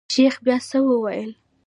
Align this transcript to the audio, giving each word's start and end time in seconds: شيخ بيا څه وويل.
شيخ 0.13 0.35
بيا 0.45 0.57
څه 0.69 0.77
وويل. 0.87 1.31